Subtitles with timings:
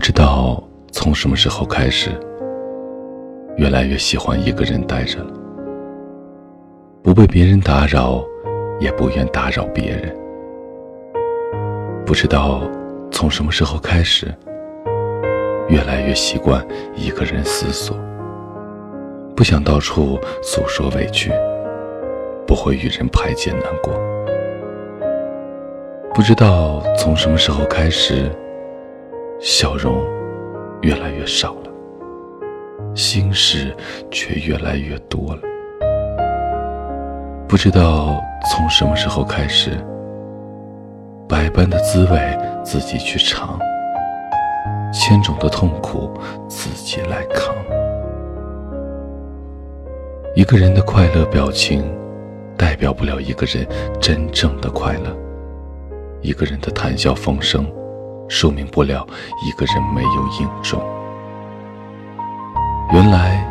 [0.00, 2.10] 不知道从什么时候开始，
[3.58, 5.30] 越来越喜欢一个人待着了，
[7.02, 8.24] 不被别人打扰，
[8.80, 10.16] 也不愿打扰别人。
[12.06, 12.62] 不知道
[13.12, 14.34] 从什么时候开始，
[15.68, 17.94] 越来越习惯一个人思索，
[19.36, 21.30] 不想到处诉说委屈，
[22.46, 23.92] 不会与人排解难过。
[26.14, 28.30] 不知道从什么时候开始，
[29.40, 30.04] 笑容
[30.82, 31.70] 越来越少了，
[32.94, 33.74] 心事
[34.10, 35.40] 却越来越多了。
[37.48, 39.70] 不知道从什么时候开始，
[41.26, 43.58] 百般的滋味自己去尝，
[44.92, 46.12] 千种的痛苦
[46.46, 47.54] 自己来扛。
[50.34, 51.82] 一个人的快乐表情，
[52.58, 53.66] 代表不了一个人
[54.02, 55.16] 真正的快乐。
[56.20, 57.66] 一个人的谈笑风生，
[58.30, 59.04] 说明不了
[59.44, 60.80] 一个人没有影中。
[62.92, 63.44] 原来，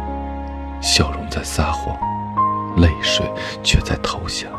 [0.81, 1.93] 笑容在撒谎，
[2.77, 3.29] 泪水
[3.61, 4.49] 却在投降。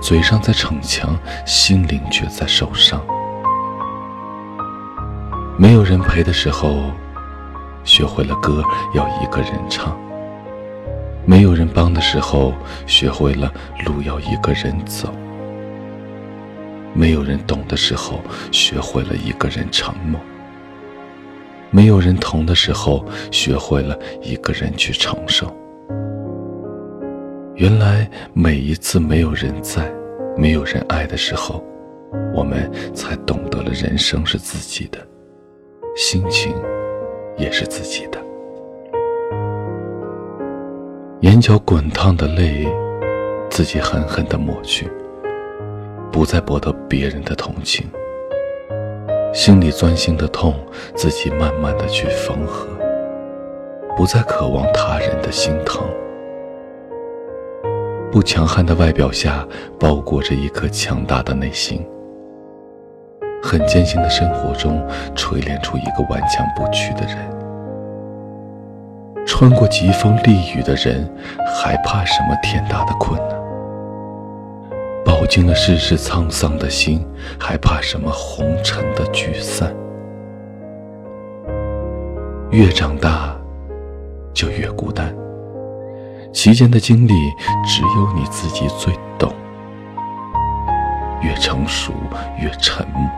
[0.00, 3.00] 嘴上在逞强，心灵却在受伤。
[5.56, 6.90] 没有人陪的时候，
[7.84, 9.92] 学会了歌要一个人唱；
[11.24, 12.52] 没有人帮的时候，
[12.84, 13.52] 学会了
[13.86, 15.14] 路要一个人走。
[16.98, 20.18] 没有人懂的时候，学会了一个人沉默；
[21.70, 25.46] 没有人疼的时候，学会了一个人去承受。
[27.54, 29.88] 原来每一次没有人在、
[30.36, 31.64] 没有人爱的时候，
[32.34, 34.98] 我们才懂得了人生是自己的，
[35.94, 36.52] 心情
[37.36, 38.18] 也是自己的。
[41.20, 42.66] 眼角滚烫的泪，
[43.48, 44.90] 自己狠狠地抹去。
[46.10, 47.86] 不再博得别人的同情，
[49.32, 50.54] 心里钻心的痛，
[50.94, 52.66] 自己慢慢的去缝合。
[53.96, 55.82] 不再渴望他人的心疼，
[58.12, 59.46] 不强悍的外表下
[59.78, 61.84] 包裹着一颗强大的内心。
[63.42, 64.84] 很艰辛的生活中
[65.14, 67.16] 锤炼出一个顽强不屈的人。
[69.26, 71.08] 穿过疾风厉雨的人，
[71.54, 73.37] 还怕什么天大的困难？
[75.08, 77.02] 饱经了世事沧桑的心，
[77.40, 79.74] 还怕什么红尘的聚散？
[82.50, 83.34] 越长大，
[84.34, 85.16] 就越孤单。
[86.30, 87.14] 其间的经历，
[87.66, 89.34] 只有你自己最懂。
[91.22, 91.94] 越成熟，
[92.38, 93.10] 越沉默。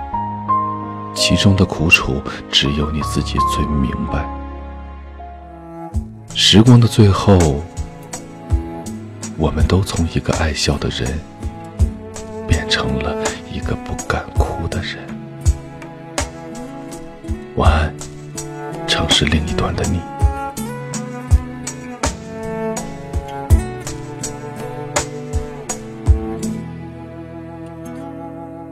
[1.12, 2.22] 其中的苦楚，
[2.52, 4.24] 只有你自己最明白。
[6.36, 7.36] 时光的最后，
[9.36, 11.18] 我们都从一个爱笑的人。
[13.70, 14.98] 个不敢哭的人。
[17.54, 17.94] 晚安，
[18.88, 20.00] 城市另一端的你。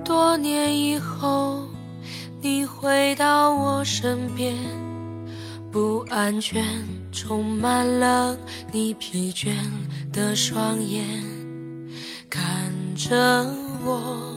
[0.04, 1.68] 多年以后，
[2.40, 4.56] 你回到我身边，
[5.70, 6.64] 不安全
[7.12, 8.36] 充满了
[8.72, 9.54] 你疲倦
[10.12, 11.04] 的双眼，
[12.28, 12.42] 看
[12.96, 13.46] 着。
[13.84, 14.36] 我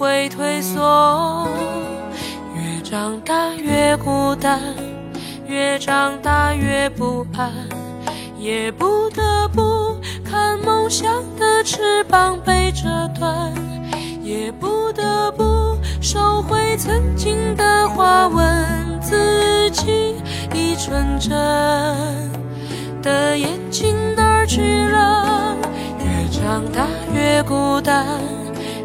[0.00, 1.46] 会退缩，
[2.56, 4.58] 越长大越孤单，
[5.46, 7.52] 越长大越不安，
[8.38, 9.94] 也不得不
[10.24, 11.06] 看梦想
[11.38, 13.52] 的翅膀被折断，
[14.22, 20.14] 也不得不收回曾经的话，问自己，
[20.54, 21.30] 一纯真
[23.02, 25.54] 的眼睛哪儿去了？
[25.98, 28.39] 越长大越孤单。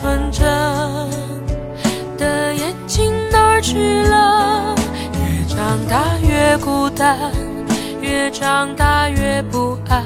[0.00, 0.42] 纯真
[2.16, 4.74] 的眼睛哪儿去了？
[5.12, 7.30] 越长大越孤单，
[8.00, 10.02] 越长大越不安，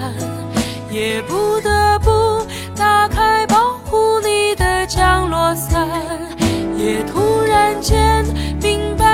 [0.91, 2.45] 也不得不
[2.77, 5.89] 打开保护你的降落伞，
[6.77, 8.25] 也突然间
[8.61, 9.14] 明白